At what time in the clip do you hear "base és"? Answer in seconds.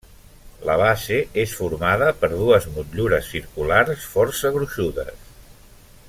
0.81-1.51